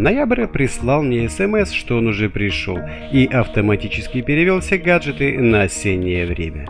Ноябрь 0.00 0.46
прислал 0.46 1.02
мне 1.02 1.28
смс, 1.28 1.72
что 1.72 1.98
он 1.98 2.06
уже 2.06 2.30
пришел, 2.30 2.78
и 3.12 3.26
автоматически 3.26 4.22
перевел 4.22 4.60
все 4.60 4.78
гаджеты 4.78 5.38
на 5.38 5.64
осеннее 5.64 6.26
время. 6.26 6.64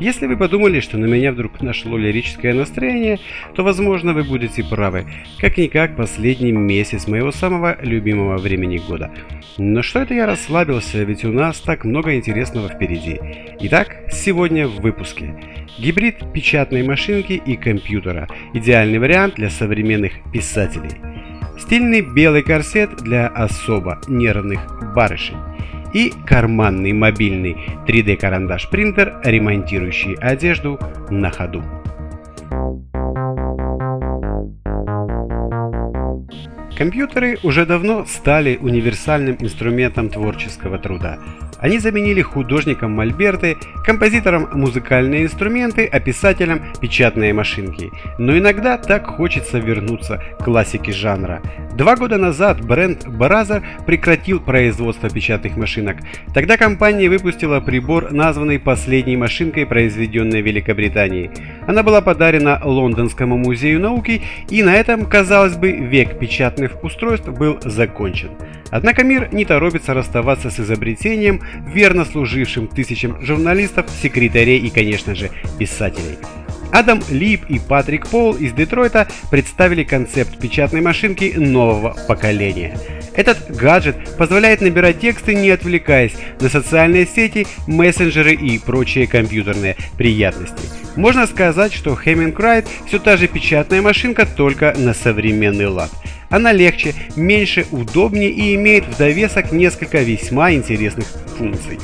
Если 0.00 0.26
вы 0.26 0.36
подумали, 0.36 0.80
что 0.80 0.98
на 0.98 1.06
меня 1.06 1.32
вдруг 1.32 1.62
нашло 1.62 1.96
лирическое 1.96 2.52
настроение, 2.52 3.20
то 3.54 3.62
возможно 3.62 4.12
вы 4.12 4.22
будете 4.22 4.62
правы. 4.62 5.06
Как-никак 5.40 5.96
последний 5.96 6.52
месяц 6.52 7.06
моего 7.06 7.32
самого 7.32 7.78
любимого 7.80 8.36
времени 8.36 8.76
года. 8.86 9.10
Но 9.56 9.80
что 9.80 10.00
это 10.00 10.12
я 10.12 10.26
расслабился, 10.26 11.04
ведь 11.04 11.24
у 11.24 11.32
нас 11.32 11.60
так 11.60 11.84
много 11.84 12.14
интересного 12.14 12.68
впереди. 12.68 13.18
Итак, 13.60 13.96
сегодня 14.10 14.68
в 14.68 14.82
выпуске. 14.82 15.34
Гибрид 15.78 16.16
печатной 16.34 16.82
машинки 16.82 17.32
и 17.32 17.56
компьютера. 17.56 18.28
Идеальный 18.52 18.98
вариант 18.98 19.36
для 19.36 19.48
современных 19.48 20.12
писателей. 20.34 21.13
Стильный 21.58 22.00
белый 22.00 22.42
корсет 22.42 22.96
для 22.96 23.28
особо 23.28 24.00
нервных 24.08 24.60
барышень. 24.94 25.38
И 25.92 26.12
карманный 26.26 26.92
мобильный 26.92 27.56
3D 27.86 28.16
карандаш 28.16 28.68
принтер, 28.68 29.20
ремонтирующий 29.22 30.14
одежду 30.14 30.78
на 31.10 31.30
ходу. 31.30 31.62
Компьютеры 36.76 37.38
уже 37.44 37.64
давно 37.66 38.04
стали 38.04 38.58
универсальным 38.60 39.36
инструментом 39.38 40.08
творческого 40.08 40.78
труда. 40.78 41.20
Они 41.64 41.78
заменили 41.78 42.20
художникам 42.20 42.90
мольберты, 42.90 43.56
композиторам 43.86 44.50
музыкальные 44.52 45.24
инструменты, 45.24 45.86
а 45.86 45.98
писателям 45.98 46.60
печатные 46.78 47.32
машинки. 47.32 47.90
Но 48.18 48.36
иногда 48.36 48.76
так 48.76 49.06
хочется 49.06 49.60
вернуться 49.60 50.22
к 50.38 50.44
классике 50.44 50.92
жанра. 50.92 51.40
Два 51.72 51.96
года 51.96 52.18
назад 52.18 52.62
бренд 52.62 53.06
Brazzer 53.06 53.62
прекратил 53.86 54.40
производство 54.40 55.08
печатных 55.08 55.56
машинок. 55.56 55.96
Тогда 56.34 56.58
компания 56.58 57.08
выпустила 57.08 57.60
прибор, 57.60 58.12
названный 58.12 58.58
последней 58.58 59.16
машинкой, 59.16 59.64
произведенной 59.64 60.42
в 60.42 60.46
Великобритании. 60.46 61.30
Она 61.66 61.82
была 61.82 62.02
подарена 62.02 62.60
Лондонскому 62.62 63.38
музею 63.38 63.80
науки, 63.80 64.20
и 64.50 64.62
на 64.62 64.74
этом, 64.74 65.06
казалось 65.06 65.56
бы, 65.56 65.72
век 65.72 66.18
печатных 66.18 66.84
устройств 66.84 67.28
был 67.30 67.58
закончен. 67.64 68.32
Однако 68.74 69.04
мир 69.04 69.32
не 69.32 69.44
торопится 69.44 69.94
расставаться 69.94 70.50
с 70.50 70.58
изобретением, 70.58 71.40
верно 71.64 72.04
служившим 72.04 72.66
тысячам 72.66 73.24
журналистов, 73.24 73.86
секретарей 74.02 74.58
и, 74.58 74.68
конечно 74.68 75.14
же, 75.14 75.30
писателей. 75.60 76.18
Адам 76.72 77.00
Лип 77.08 77.44
и 77.48 77.60
Патрик 77.60 78.08
Пол 78.08 78.34
из 78.34 78.52
Детройта 78.52 79.06
представили 79.30 79.84
концепт 79.84 80.40
печатной 80.40 80.80
машинки 80.80 81.34
нового 81.36 81.96
поколения. 82.08 82.76
Этот 83.14 83.48
гаджет 83.48 83.94
позволяет 84.18 84.60
набирать 84.60 84.98
тексты, 84.98 85.36
не 85.36 85.50
отвлекаясь 85.50 86.16
на 86.40 86.48
социальные 86.48 87.06
сети, 87.06 87.46
мессенджеры 87.68 88.34
и 88.34 88.58
прочие 88.58 89.06
компьютерные 89.06 89.76
приятности. 89.96 90.83
Можно 90.96 91.26
сказать, 91.26 91.72
что 91.72 91.92
Hemming 91.92 92.34
Write 92.36 92.68
все 92.86 92.98
та 92.98 93.16
же 93.16 93.26
печатная 93.26 93.82
машинка, 93.82 94.26
только 94.26 94.74
на 94.76 94.94
современный 94.94 95.66
лад. 95.66 95.90
Она 96.30 96.52
легче, 96.52 96.94
меньше, 97.16 97.66
удобнее 97.70 98.30
и 98.30 98.54
имеет 98.54 98.84
в 98.84 98.96
довесок 98.96 99.52
несколько 99.52 99.98
весьма 100.02 100.52
интересных 100.52 101.06
функций. 101.36 101.78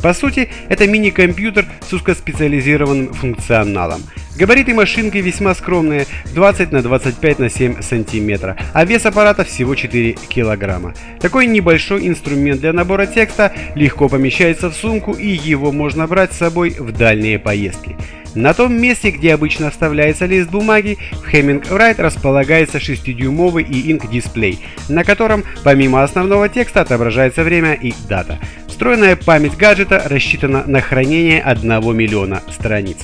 По 0.00 0.14
сути, 0.14 0.48
это 0.68 0.86
мини-компьютер 0.86 1.66
с 1.88 1.92
узкоспециализированным 1.92 3.12
функционалом. 3.14 4.02
Габариты 4.34 4.72
машинки 4.72 5.18
весьма 5.18 5.54
скромные, 5.54 6.06
20 6.34 6.72
на 6.72 6.82
25 6.82 7.38
на 7.38 7.50
7 7.50 7.82
сантиметра, 7.82 8.56
а 8.72 8.84
вес 8.86 9.04
аппарата 9.04 9.44
всего 9.44 9.74
4 9.74 10.14
килограмма. 10.28 10.94
Такой 11.20 11.46
небольшой 11.46 12.08
инструмент 12.08 12.60
для 12.60 12.72
набора 12.72 13.04
текста 13.04 13.52
легко 13.74 14.08
помещается 14.08 14.70
в 14.70 14.74
сумку 14.74 15.12
и 15.12 15.28
его 15.28 15.70
можно 15.70 16.06
брать 16.06 16.32
с 16.32 16.38
собой 16.38 16.70
в 16.70 16.92
дальние 16.92 17.38
поездки. 17.38 17.94
На 18.34 18.54
том 18.54 18.72
месте, 18.72 19.10
где 19.10 19.34
обычно 19.34 19.70
вставляется 19.70 20.24
лист 20.24 20.48
бумаги, 20.48 20.96
в 21.12 21.30
Hemming 21.30 21.68
Write 21.68 22.00
располагается 22.00 22.78
6-дюймовый 22.78 23.62
e-ink 23.62 24.10
дисплей, 24.10 24.58
на 24.88 25.04
котором 25.04 25.44
помимо 25.62 26.02
основного 26.02 26.48
текста 26.48 26.80
отображается 26.80 27.42
время 27.44 27.74
и 27.74 27.92
дата. 28.08 28.38
Встроенная 28.68 29.16
память 29.16 29.58
гаджета 29.58 30.02
рассчитана 30.06 30.64
на 30.66 30.80
хранение 30.80 31.42
1 31.42 31.94
миллиона 31.94 32.42
страниц. 32.50 32.96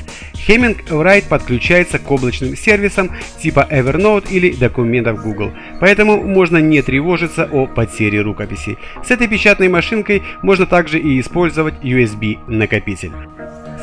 Write 0.49 1.29
подключается 1.29 1.99
к 1.99 2.11
облачным 2.11 2.57
сервисам 2.57 3.11
типа 3.41 3.67
Evernote 3.71 4.31
или 4.31 4.51
документов 4.51 5.23
Google, 5.23 5.53
поэтому 5.79 6.23
можно 6.23 6.57
не 6.57 6.81
тревожиться 6.81 7.49
о 7.53 7.67
потере 7.67 8.23
рукописи. 8.23 8.79
С 9.05 9.11
этой 9.11 9.29
печатной 9.29 9.69
машинкой 9.69 10.23
можно 10.43 10.65
также 10.65 10.99
и 10.99 11.21
использовать 11.21 11.75
USB-накопитель. 11.83 13.13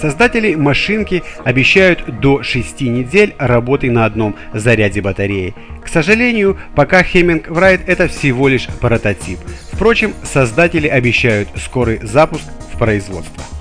Создатели 0.02 0.56
машинки 0.56 1.24
обещают 1.44 2.20
до 2.20 2.44
6 2.44 2.82
недель 2.82 3.36
работы 3.38 3.92
на 3.92 4.06
одном 4.06 4.36
заряде 4.54 5.02
батареи. 5.02 5.54
К 5.84 5.88
сожалению, 5.88 6.58
пока 6.76 7.02
Hemming 7.02 7.46
Write 7.48 7.82
это 7.86 8.08
всего 8.08 8.48
лишь 8.48 8.68
прототип. 8.82 9.40
Впрочем, 9.72 10.14
создатели 10.24 10.88
обещают 10.88 11.48
скорый 11.56 12.00
запуск 12.02 12.44
в 12.74 12.78
производство. 12.78 13.55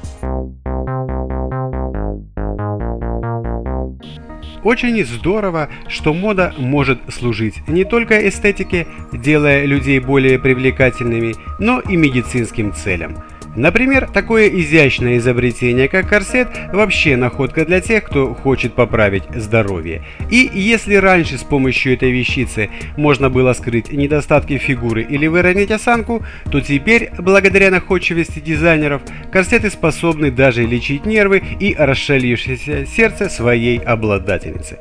Очень 4.65 5.05
здорово, 5.05 5.69
что 5.89 6.15
мода 6.15 6.55
может 6.57 6.99
служить 7.13 7.57
не 7.69 7.85
только 7.85 8.27
эстетике, 8.27 8.87
делая 9.13 9.67
людей 9.67 10.01
более 10.01 10.39
привлекательными, 10.39 11.35
но 11.59 11.81
и 11.81 11.97
медицинским 11.97 12.73
целям. 12.73 13.23
Например, 13.57 14.09
такое 14.13 14.49
изящное 14.49 15.19
изобретение, 15.19 15.89
как 15.89 16.09
корсет, 16.09 16.49
вообще 16.73 17.17
находка 17.17 17.65
для 17.65 17.81
тех, 17.81 18.05
кто 18.05 18.35
хочет 18.35 18.75
поправить 18.75 19.25
здоровье. 19.35 20.03
И 20.31 20.51
если 20.53 20.97
раньше 20.97 21.39
с 21.39 21.43
помощью 21.43 21.95
этой 21.95 22.11
вещицы 22.11 22.71
можно 22.97 23.31
было 23.31 23.53
скрыть 23.53 23.93
недостатки 23.93 24.59
фигуры 24.59 25.03
или 25.03 25.27
выровнять 25.27 25.71
осанку, 25.71 26.25
то 26.51 26.61
теперь, 26.61 27.11
благодаря 27.19 27.71
находчивости 27.71 28.41
дизайнеров, 28.41 29.03
корсеты 29.33 29.71
способны 29.71 30.31
даже 30.31 30.65
лечить 30.67 31.07
нервы 31.07 31.43
и 31.61 31.75
расшалившееся 31.79 32.87
сердце 32.87 33.29
своей 33.29 33.79
обладательницы. 33.79 34.79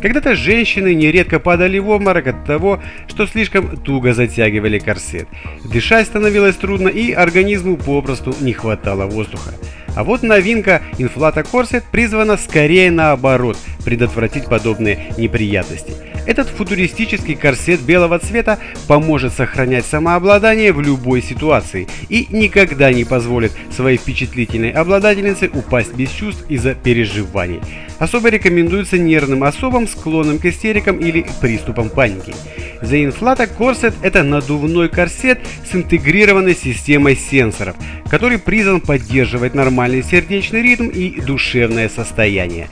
Когда-то 0.00 0.36
женщины 0.36 0.94
нередко 0.94 1.40
падали 1.40 1.78
в 1.78 1.88
обморок 1.88 2.28
от 2.28 2.44
того, 2.44 2.80
что 3.08 3.26
слишком 3.26 3.76
туго 3.76 4.14
затягивали 4.14 4.78
корсет. 4.78 5.28
Дышать 5.64 6.06
становилось 6.06 6.56
трудно 6.56 6.88
и 6.88 7.12
организму 7.12 7.76
попросту 7.76 8.34
не 8.40 8.52
хватало 8.52 9.06
воздуха. 9.06 9.54
А 9.96 10.04
вот 10.04 10.22
новинка 10.22 10.82
Inflata 10.98 11.44
Corset 11.50 11.82
призвана 11.90 12.36
скорее 12.36 12.90
наоборот 12.90 13.58
предотвратить 13.84 14.44
подобные 14.44 15.12
неприятности. 15.18 15.92
Этот 16.28 16.48
футуристический 16.48 17.34
корсет 17.34 17.80
белого 17.80 18.18
цвета 18.18 18.58
поможет 18.86 19.32
сохранять 19.32 19.86
самообладание 19.86 20.74
в 20.74 20.80
любой 20.82 21.22
ситуации 21.22 21.88
и 22.10 22.26
никогда 22.28 22.92
не 22.92 23.04
позволит 23.04 23.50
своей 23.74 23.96
впечатлительной 23.96 24.72
обладательнице 24.72 25.48
упасть 25.48 25.94
без 25.94 26.10
чувств 26.10 26.44
из-за 26.50 26.74
переживаний. 26.74 27.62
Особо 27.98 28.28
рекомендуется 28.28 28.98
нервным 28.98 29.42
особам, 29.42 29.88
склонным 29.88 30.38
к 30.38 30.44
истерикам 30.44 30.98
или 30.98 31.24
приступам 31.40 31.88
паники. 31.88 32.34
The 32.82 33.10
Inflata 33.10 33.48
Corset– 33.58 33.94
это 34.02 34.22
надувной 34.22 34.90
корсет 34.90 35.40
с 35.68 35.74
интегрированной 35.74 36.54
системой 36.54 37.16
сенсоров, 37.16 37.74
который 38.10 38.38
призван 38.38 38.82
поддерживать 38.82 39.54
нормальный 39.54 40.02
сердечный 40.02 40.60
ритм 40.60 40.88
и 40.88 41.20
душевное 41.22 41.88
состояние. 41.88 42.68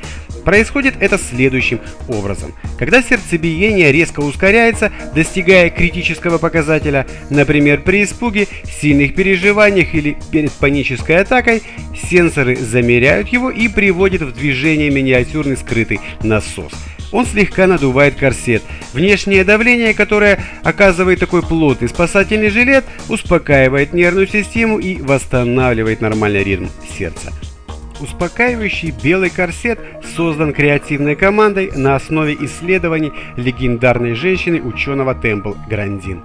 Происходит 0.46 0.94
это 1.00 1.19
следующим 1.19 1.81
образом. 2.06 2.54
Когда 2.78 3.02
сердцебиение 3.02 3.90
резко 3.90 4.20
ускоряется, 4.20 4.93
достигая 5.12 5.70
критического 5.70 6.38
показателя, 6.38 7.04
например, 7.31 7.82
при 7.82 8.04
испуге, 8.04 8.46
сильных 8.81 9.16
переживаниях 9.16 9.93
или 9.93 10.16
перед 10.31 10.52
панической 10.52 11.16
атакой, 11.16 11.64
сенсоры 12.08 12.54
замеряют 12.54 13.26
его 13.28 13.50
и 13.50 13.66
приводят 13.66 14.22
в 14.22 14.32
движение 14.34 14.88
миниатюрный 14.88 15.56
скрытый 15.56 15.98
насос. 16.22 16.72
Он 17.10 17.26
слегка 17.26 17.66
надувает 17.66 18.14
корсет. 18.14 18.62
Внешнее 18.92 19.42
давление, 19.42 19.94
которое 19.94 20.38
оказывает 20.62 21.19
такой 21.19 21.42
плотный 21.42 21.88
спасательный 21.88 22.50
жилет, 22.50 22.84
успокаивает 23.08 23.92
нервную 23.92 24.28
систему 24.28 24.78
и 24.78 25.02
восстанавливает 25.02 26.00
нормальный 26.00 26.44
ритм 26.44 26.66
сердца. 26.96 27.32
Успокаивающий 28.00 28.90
белый 28.90 29.31
корсет 29.31 29.78
создан 30.16 30.52
креативной 30.52 31.16
командой 31.16 31.72
на 31.75 31.96
основе 31.96 32.34
исследований 32.34 33.12
легендарной 33.37 34.14
женщины 34.14 34.60
ученого 34.60 35.14
Темпл 35.14 35.54
Грандин. 35.69 36.22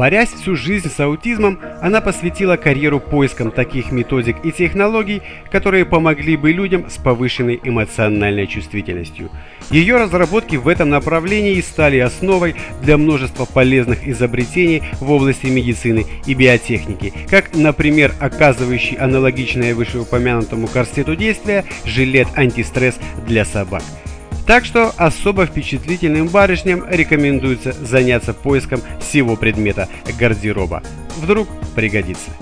Борясь 0.00 0.30
всю 0.30 0.56
жизнь 0.56 0.90
с 0.90 0.98
аутизмом, 0.98 1.60
она 1.82 2.00
посвятила 2.00 2.56
карьеру 2.56 3.00
поискам 3.00 3.50
таких 3.50 3.92
методик 3.92 4.36
и 4.42 4.50
технологий, 4.50 5.20
которые 5.52 5.84
помогли 5.84 6.38
бы 6.38 6.52
людям 6.52 6.88
с 6.88 6.96
повышенной 6.96 7.60
эмоциональной 7.62 8.46
чувствительностью. 8.46 9.28
Ее 9.70 9.98
разработки 9.98 10.56
в 10.56 10.68
этом 10.68 10.88
направлении 10.88 11.60
стали 11.60 11.98
основой 11.98 12.54
для 12.82 12.96
множества 12.96 13.44
полезных 13.44 14.08
изобретений 14.08 14.84
в 15.00 15.10
области 15.10 15.48
медицины 15.48 16.06
и 16.24 16.32
биотехники, 16.32 17.12
как, 17.28 17.54
например, 17.54 18.14
оказывающий 18.20 18.96
аналогичное 18.96 19.74
вышеупомянутому 19.74 20.66
корсету 20.66 21.14
действия 21.14 21.66
жилет 21.84 22.28
антистресс 22.36 22.98
для 23.26 23.44
собак. 23.44 23.82
Так 24.50 24.64
что 24.64 24.92
особо 24.96 25.46
впечатлительным 25.46 26.26
барышням 26.26 26.84
рекомендуется 26.90 27.72
заняться 27.72 28.34
поиском 28.34 28.82
всего 28.98 29.36
предмета 29.36 29.88
гардероба. 30.18 30.82
Вдруг 31.18 31.46
пригодится. 31.76 32.32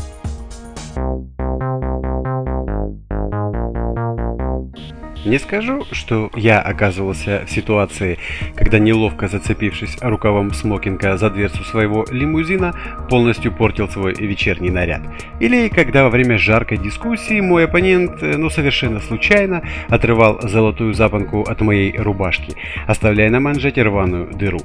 Не 5.29 5.39
скажу, 5.39 5.85
что 5.93 6.31
я 6.37 6.59
оказывался 6.59 7.45
в 7.47 7.51
ситуации, 7.51 8.17
когда 8.55 8.79
неловко 8.79 9.29
зацепившись 9.29 9.99
рукавом 10.01 10.55
смокинга 10.55 11.19
за 11.19 11.29
дверцу 11.29 11.65
своего 11.65 12.07
лимузина, 12.11 12.75
полностью 13.11 13.53
портил 13.53 13.91
свой 13.91 14.15
вечерний 14.15 14.71
наряд. 14.71 15.03
Или 15.39 15.69
когда 15.69 16.05
во 16.05 16.09
время 16.09 16.39
жаркой 16.39 16.79
дискуссии 16.79 17.43
мой 17.43 17.67
оппонент, 17.67 18.23
э, 18.23 18.39
ну 18.39 18.49
совершенно 18.49 19.01
случайно, 19.01 19.63
отрывал 19.91 20.41
золотую 20.49 20.95
запонку 20.95 21.43
от 21.43 21.61
моей 21.61 21.95
рубашки, 21.99 22.55
оставляя 22.87 23.29
на 23.29 23.39
манжете 23.39 23.83
рваную 23.83 24.33
дыру. 24.33 24.61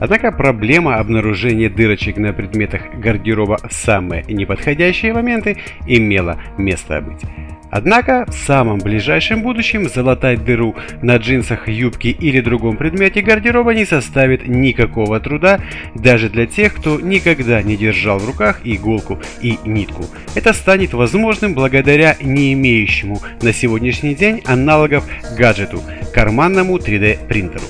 Однако 0.00 0.32
проблема 0.32 0.96
обнаружения 0.96 1.70
дырочек 1.70 2.16
на 2.16 2.32
предметах 2.32 2.82
гардероба 2.94 3.58
в 3.62 3.72
самые 3.72 4.24
неподходящие 4.24 5.12
моменты 5.12 5.58
имела 5.86 6.42
место 6.58 7.00
быть. 7.00 7.22
Однако 7.70 8.26
в 8.28 8.34
самом 8.34 8.78
ближайшем 8.78 9.42
будущем 9.42 9.88
залатать 9.88 10.44
дыру 10.44 10.74
на 11.02 11.16
джинсах, 11.16 11.68
юбке 11.68 12.10
или 12.10 12.40
другом 12.40 12.76
предмете 12.76 13.22
гардероба 13.22 13.74
не 13.74 13.84
составит 13.84 14.46
никакого 14.46 15.20
труда 15.20 15.60
даже 15.94 16.28
для 16.28 16.46
тех, 16.46 16.74
кто 16.74 17.00
никогда 17.00 17.62
не 17.62 17.76
держал 17.76 18.18
в 18.18 18.26
руках 18.26 18.60
иголку 18.64 19.20
и 19.40 19.58
нитку. 19.64 20.04
Это 20.34 20.52
станет 20.52 20.92
возможным 20.92 21.54
благодаря 21.54 22.16
не 22.20 22.52
имеющему 22.52 23.20
на 23.42 23.52
сегодняшний 23.52 24.14
день 24.14 24.42
аналогов 24.46 25.04
гаджету– 25.38 25.82
карманному 26.14 26.76
3D 26.76 27.26
принтеру. 27.28 27.64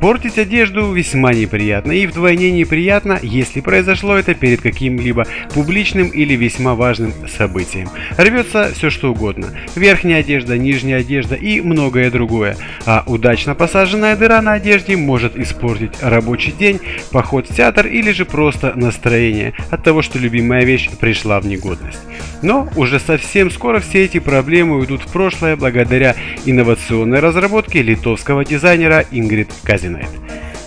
Портить 0.00 0.38
одежду 0.38 0.92
весьма 0.92 1.32
неприятно 1.32 1.92
и 1.92 2.06
вдвойне 2.06 2.50
неприятно, 2.52 3.18
если 3.22 3.60
произошло 3.60 4.16
это 4.16 4.34
перед 4.34 4.60
каким-либо 4.60 5.26
публичным 5.54 6.08
или 6.08 6.34
весьма 6.34 6.74
важным 6.74 7.12
событием. 7.28 7.88
Рвется 8.18 8.72
все 8.74 8.90
что 8.90 9.12
угодно. 9.12 9.48
Верхняя 9.74 10.20
одежда, 10.20 10.58
нижняя 10.58 11.00
одежда 11.00 11.34
и 11.34 11.60
многое 11.60 12.10
другое. 12.10 12.56
А 12.84 13.04
удачно 13.06 13.54
посаженная 13.54 14.16
дыра 14.16 14.42
на 14.42 14.52
одежде 14.52 14.96
может 14.96 15.36
испортить 15.36 15.92
рабочий 16.02 16.52
день, 16.52 16.78
поход 17.10 17.48
в 17.48 17.54
театр 17.54 17.86
или 17.86 18.12
же 18.12 18.26
просто 18.26 18.74
настроение 18.76 19.54
от 19.70 19.82
того, 19.82 20.02
что 20.02 20.18
любимая 20.18 20.64
вещь 20.64 20.90
пришла 21.00 21.40
в 21.40 21.46
негодность. 21.46 22.00
Но 22.42 22.68
уже 22.76 23.00
совсем 23.00 23.50
скоро 23.50 23.80
все 23.80 24.04
эти 24.04 24.18
проблемы 24.18 24.76
уйдут 24.76 25.00
в 25.02 25.10
прошлое 25.10 25.56
благодаря 25.56 26.14
инновационной 26.44 27.20
разработке 27.20 27.82
литовского 27.82 28.44
дизайнера 28.44 29.04
Ингрид 29.10 29.48
Казинайт. 29.86 30.08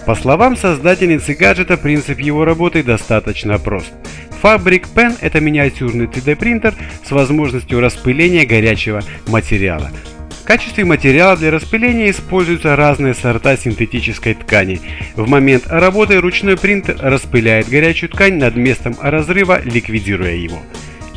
По 0.05 0.15
словам 0.15 0.55
создательницы 0.55 1.33
гаджета, 1.33 1.77
принцип 1.77 2.19
его 2.19 2.45
работы 2.45 2.83
достаточно 2.83 3.59
прост. 3.59 3.91
Fabric 4.41 4.85
Pen– 4.95 5.17
это 5.21 5.41
миниатюрный 5.41 6.05
3D 6.05 6.35
принтер 6.35 6.73
с 7.05 7.11
возможностью 7.11 7.81
распыления 7.81 8.45
горячего 8.45 9.01
материала. 9.27 9.91
В 10.41 10.45
качестве 10.45 10.85
материала 10.85 11.37
для 11.37 11.51
распыления 11.51 12.09
используются 12.09 12.75
разные 12.75 13.13
сорта 13.13 13.55
синтетической 13.55 14.33
ткани. 14.33 14.81
В 15.15 15.27
момент 15.27 15.65
работы 15.67 16.19
ручной 16.19 16.57
принтер 16.57 16.97
распыляет 16.99 17.69
горячую 17.69 18.09
ткань 18.09 18.37
над 18.37 18.55
местом 18.55 18.95
разрыва, 18.99 19.61
ликвидируя 19.63 20.33
его. 20.33 20.59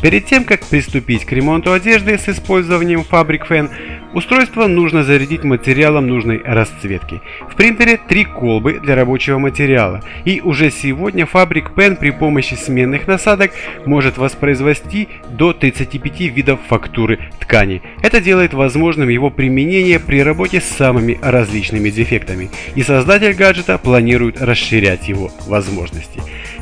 Перед 0.03 0.27
тем, 0.27 0.45
как 0.45 0.67
приступить 0.67 1.25
к 1.25 1.33
ремонту 1.33 1.73
одежды 1.73 2.19
с 2.19 2.29
использованием 2.29 3.07
Fabric 3.09 3.49
Fan, 3.49 3.71
устройство 4.15 4.67
нужно 4.67 5.05
зарядить 5.05 5.45
материалом 5.45 6.07
нужной 6.07 6.43
расцветки. 6.45 7.21
В 7.51 7.55
принтере 7.57 7.97
три 7.97 8.25
колбы 8.25 8.81
для 8.83 8.95
рабочего 8.95 9.39
материала, 9.39 10.03
и 10.25 10.41
уже 10.41 10.71
сегодня 10.71 11.25
Fabric 11.25 11.75
Pen 11.75 11.97
при 11.97 12.11
помощи 12.11 12.55
сменных 12.55 13.07
насадок 13.07 13.53
может 13.87 14.19
воспроизвести 14.19 15.09
до 15.31 15.53
35 15.53 16.21
видов 16.21 16.61
фактуры 16.69 17.19
ткани. 17.41 17.83
Это 18.03 18.21
делает 18.21 18.55
возможным 18.55 19.09
его 19.09 19.31
применение 19.31 19.99
при 19.99 20.23
работе 20.23 20.61
с 20.61 20.65
самыми 20.65 21.19
различными 21.23 21.91
дефектами, 21.91 22.51
и 22.75 22.83
создатель 22.83 23.35
гаджета 23.35 23.79
планирует 23.79 24.41
расширять 24.41 25.09
его 25.09 25.31
возможности. 25.47 26.21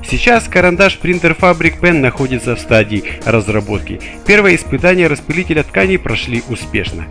Сейчас 0.09 0.49
карандаш 0.49 0.99
принтер 0.99 1.37
Fabric 1.39 1.81
Pen 1.81 2.01
находится 2.01 2.57
в 2.57 2.61
стадии 2.61 3.05
разработки. 3.25 4.01
Первые 4.27 4.57
испытания 4.57 5.07
распылителя 5.07 5.63
тканей 5.63 5.99
прошли 5.99 6.43
успешно. 6.49 7.07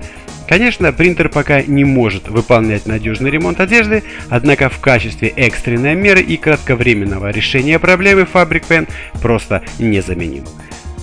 Конечно, 0.50 0.92
принтер 0.92 1.30
пока 1.30 1.62
не 1.62 1.84
может 1.84 2.28
выполнять 2.28 2.88
надежный 2.88 3.30
ремонт 3.30 3.60
одежды, 3.60 4.04
однако 4.30 4.70
в 4.70 4.80
качестве 4.80 5.28
экстренной 5.28 5.94
меры 5.94 6.22
и 6.22 6.38
кратковременного 6.38 7.30
решения 7.30 7.78
проблемы 7.78 8.22
Fabric 8.22 8.64
Pen 8.68 8.90
просто 9.22 9.62
незаменим. 9.78 10.46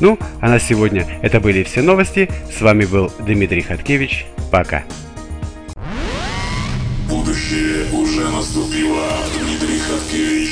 Ну, 0.00 0.18
а 0.40 0.48
на 0.48 0.58
сегодня 0.58 1.06
это 1.22 1.38
были 1.38 1.62
все 1.62 1.80
новости. 1.80 2.28
С 2.52 2.60
вами 2.60 2.86
был 2.86 3.12
Дмитрий 3.20 3.62
Хаткевич. 3.62 4.26
Пока. 4.50 4.82
Будущее 7.08 7.86
уже 7.92 8.28
наступило. 8.28 9.06
Дмитрий 9.38 9.78
Хаткевич. 9.78 10.46